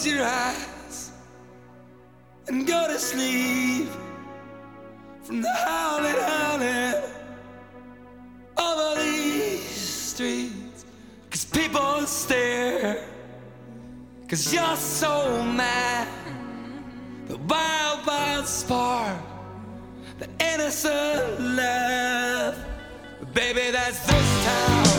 [0.00, 1.12] Close your eyes
[2.48, 3.86] and go to sleep
[5.22, 7.02] from the howling, howling
[8.56, 10.86] over these streets.
[11.30, 13.04] Cause people stare,
[14.26, 16.08] cause you're so mad.
[17.28, 19.20] The wild, wild spark,
[20.18, 22.56] the innocent love.
[23.34, 24.89] Baby, that's this town.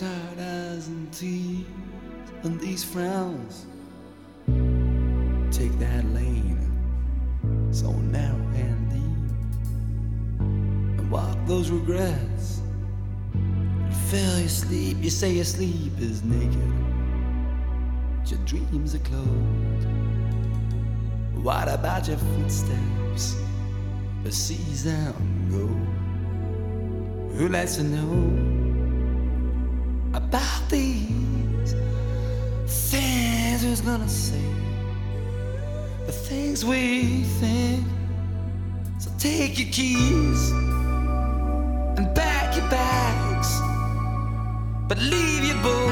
[0.00, 1.68] tired eyes and teeth
[2.42, 3.66] and these frowns.
[5.54, 6.58] Take that lane,
[7.70, 12.62] so narrow and deep, and walk those regrets.
[13.34, 16.72] You fell asleep, you say your sleep is naked,
[18.20, 19.86] but your dreams are closed.
[21.44, 23.36] What about your footsteps?
[24.24, 25.66] The seasons go.
[27.36, 28.49] Who lets you know?
[30.14, 31.74] about these
[32.66, 34.42] things we gonna say,
[36.06, 37.84] the things we think.
[38.98, 40.50] So take your keys
[41.96, 43.60] and pack your bags,
[44.88, 45.89] but leave your books.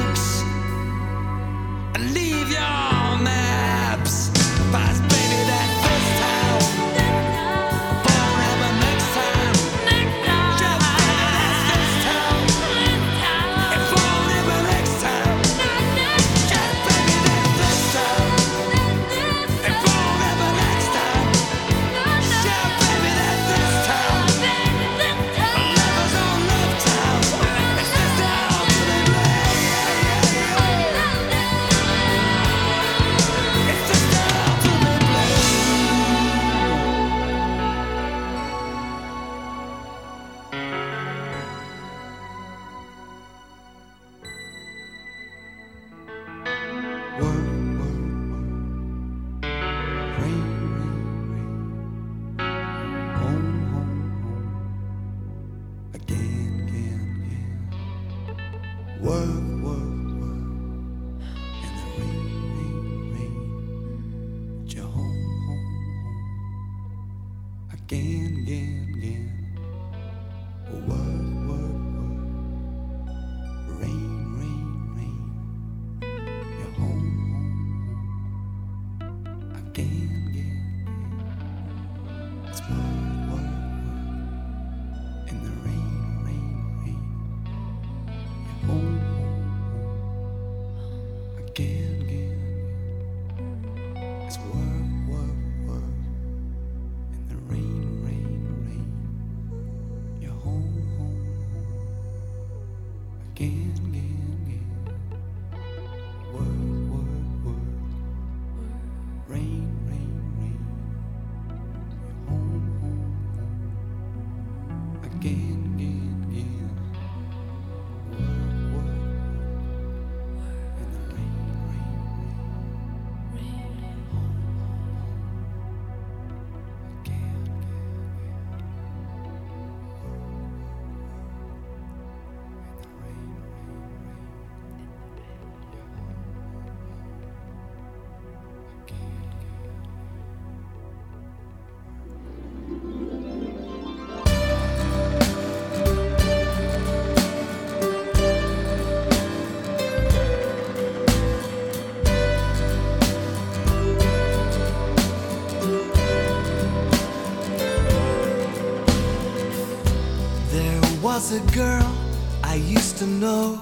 [161.30, 161.94] Was a girl
[162.42, 163.60] I used to know.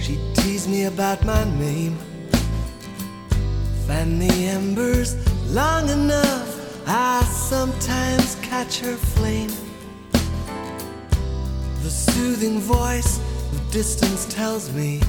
[0.00, 1.96] She teased me about my name.
[3.86, 5.16] Fan the embers
[5.48, 9.50] long enough, I sometimes catch her flame.
[11.82, 13.18] The soothing voice
[13.52, 15.00] of distance tells me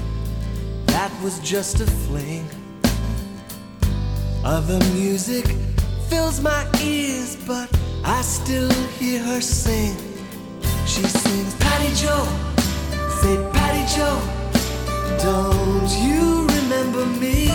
[0.87, 2.47] that was just a fling.
[4.43, 5.45] Other music
[6.09, 7.69] fills my ears, but
[8.03, 10.04] I still hear her sing.
[10.95, 12.25] She sings, Paddy Joe,
[13.19, 14.17] say Paddy Joe,
[15.19, 17.49] don't you remember me?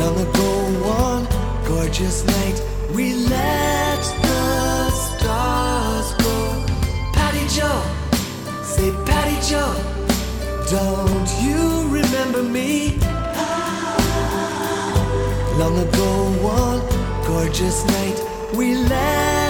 [0.00, 0.50] Long ago,
[0.82, 1.28] one
[1.64, 2.60] gorgeous night,
[2.92, 6.66] we let the stars go.
[7.12, 7.82] Paddy Joe,
[8.64, 9.76] say Paddy Joe,
[10.72, 12.98] don't you remember me?
[15.56, 16.10] Long ago,
[16.42, 16.82] one
[17.28, 18.20] gorgeous night,
[18.56, 19.49] we let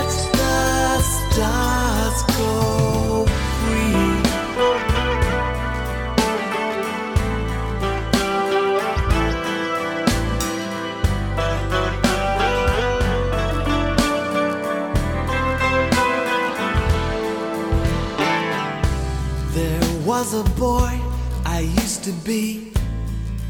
[20.20, 21.00] was a boy
[21.46, 22.72] I used to be.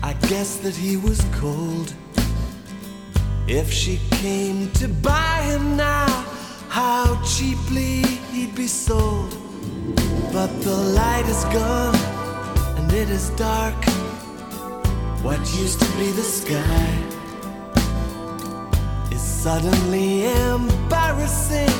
[0.02, 1.94] I guess that he was cold.
[3.48, 6.06] If she came to buy him now,
[6.68, 8.02] how cheaply
[8.32, 9.34] he'd be sold.
[10.32, 11.96] But the light is gone
[12.76, 13.84] and it is dark.
[15.22, 16.90] What used to be the sky
[19.10, 21.74] is suddenly embarrassing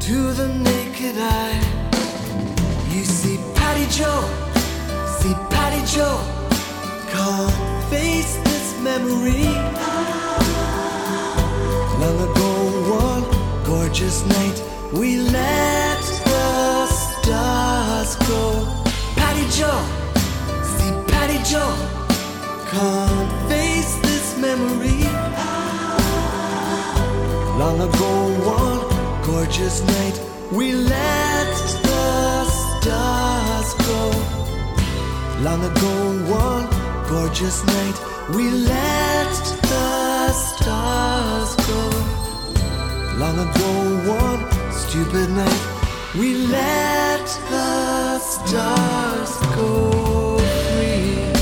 [0.00, 1.60] to the naked eye.
[2.90, 4.22] You see Paddy Joe,
[5.18, 6.20] see Paddy Joe,
[7.10, 9.48] can't face this memory.
[12.00, 12.50] Long ago,
[13.00, 13.23] one
[13.64, 14.62] gorgeous night,
[14.92, 18.66] we let the stars go.
[19.16, 19.82] Paddy Joe,
[20.74, 21.74] see Paddy Joe,
[22.70, 25.02] can't face this memory.
[27.58, 28.12] Long ago,
[28.44, 30.20] one gorgeous night,
[30.52, 31.46] we let
[31.82, 34.02] the stars go.
[35.40, 35.94] Long ago,
[36.30, 36.66] one
[37.08, 37.96] gorgeous night,
[38.34, 42.23] we let the stars go.
[43.16, 43.70] Long ago,
[44.10, 45.62] one stupid night,
[46.18, 51.33] we let the stars go free.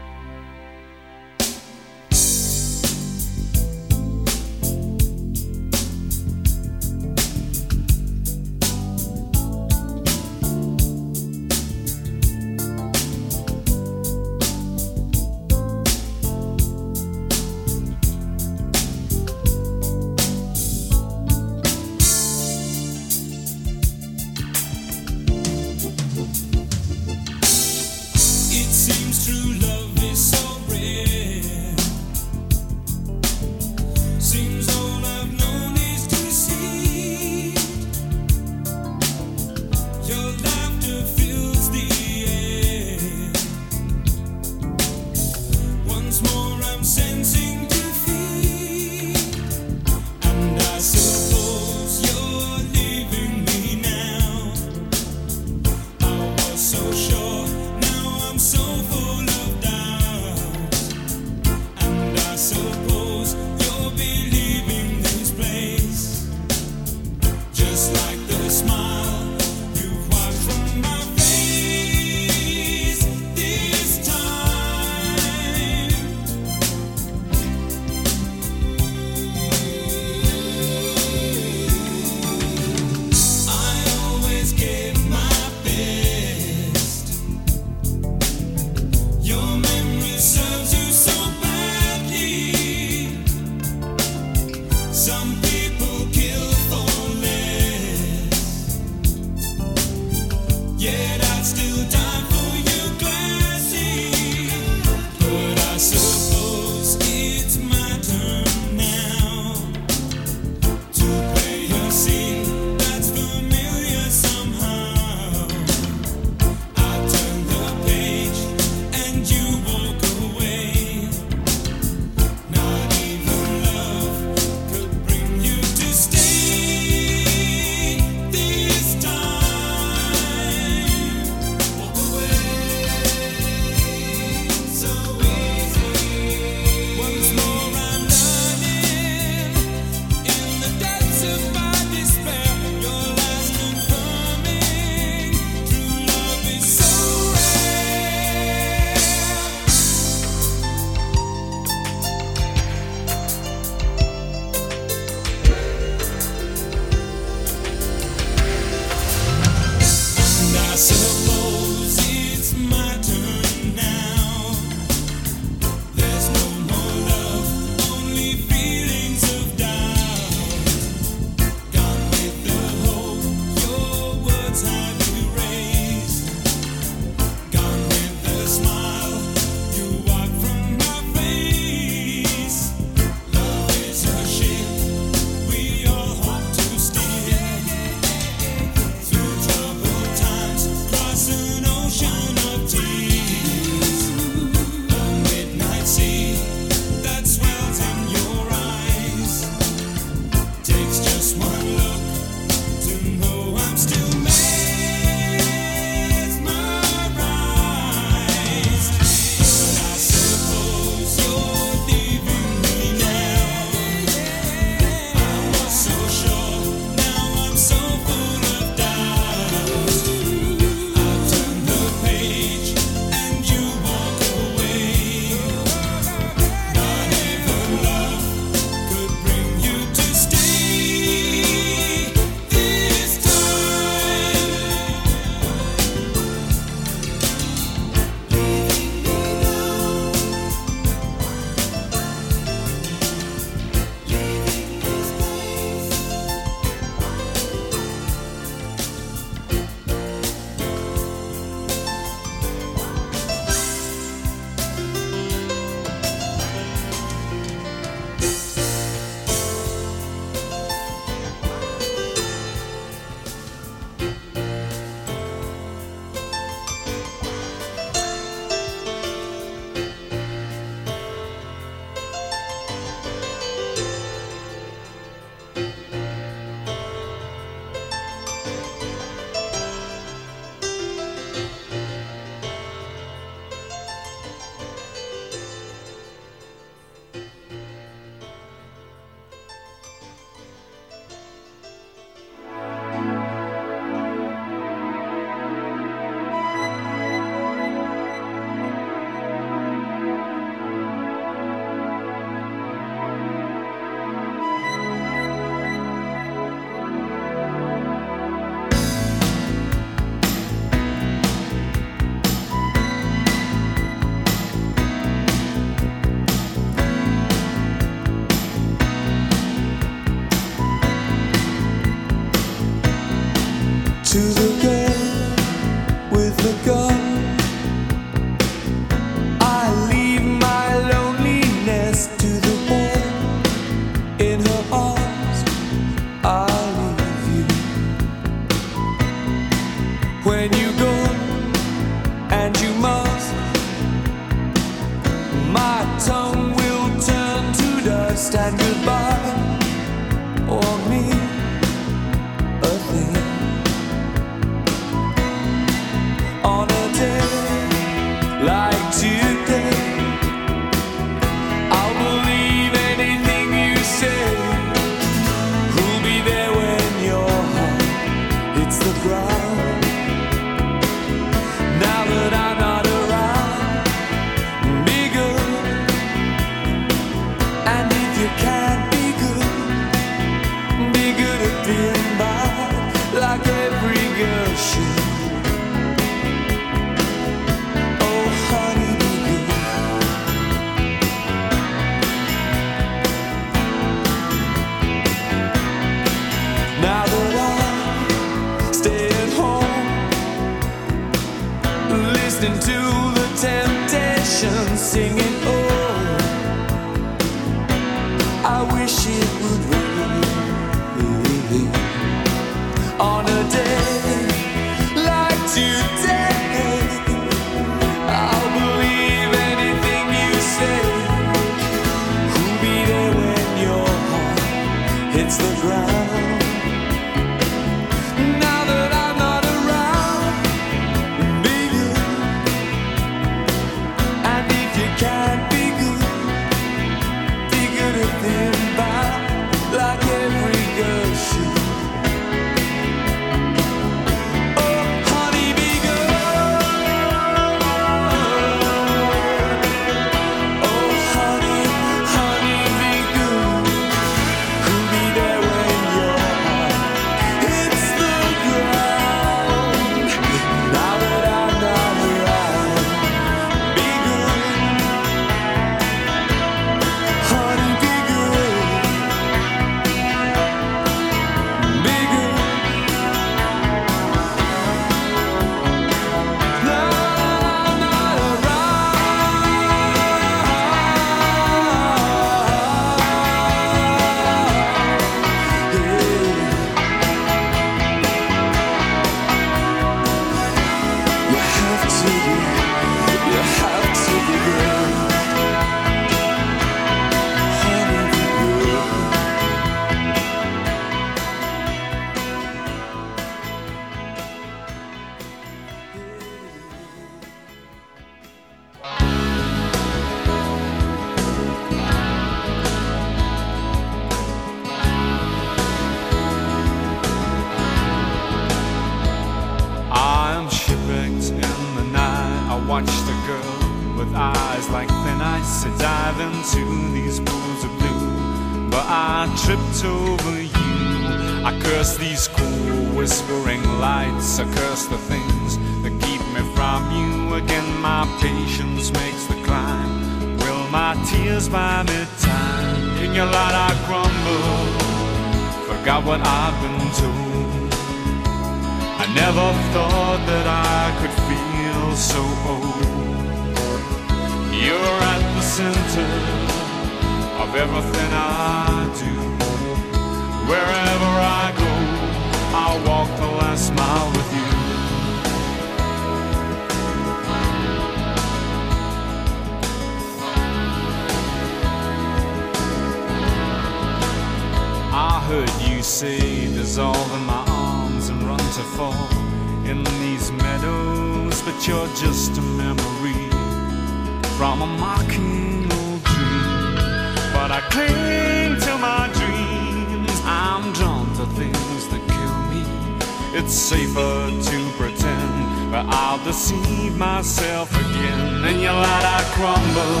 [593.40, 598.44] It's safer to pretend, but I'll deceive myself again.
[598.44, 600.00] And you light, I crumble.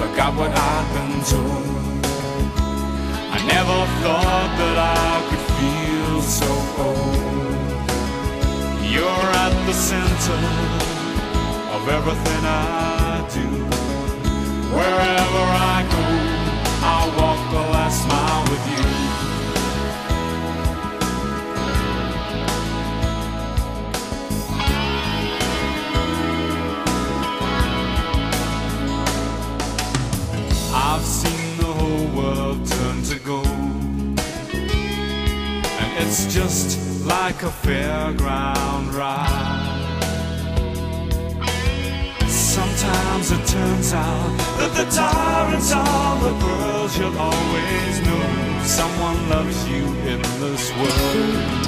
[0.00, 2.02] Forgot what I've been told.
[3.30, 6.50] I never thought that I could feel so
[6.88, 7.14] old.
[8.82, 10.42] You're at the center
[11.76, 13.46] of everything I do.
[14.74, 16.04] Wherever I go,
[16.82, 18.97] I walk the last mile with you.
[33.36, 34.18] And
[35.98, 39.66] it's just like a fairground ride.
[42.26, 48.62] Sometimes it turns out that the tyrants are the girls you'll always know.
[48.64, 51.67] Someone loves you in this world.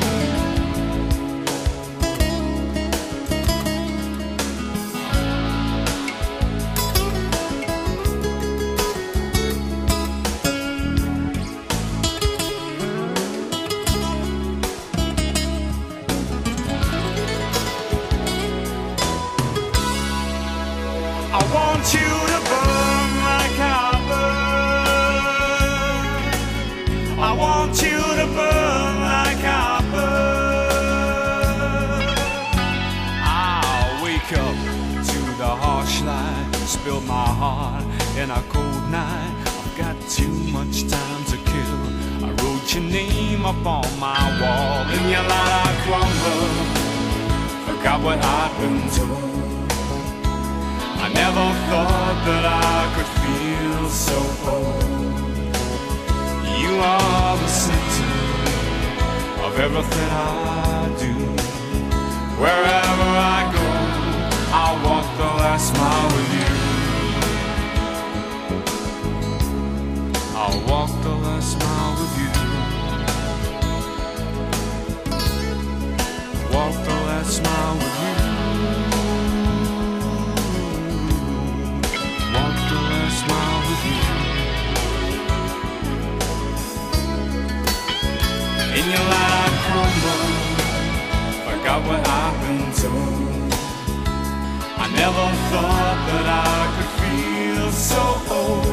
[95.10, 98.64] Never thought that I could feel so old.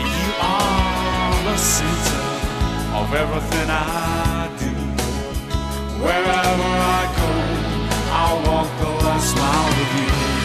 [0.00, 2.24] You are the center
[2.96, 4.72] of everything I do.
[6.02, 7.30] Wherever I go,
[8.16, 10.37] I walk the last mile with you.